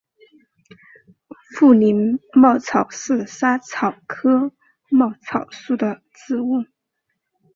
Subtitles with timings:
[1.53, 4.51] 富宁薹草是莎草科
[4.89, 6.65] 薹草属的植物。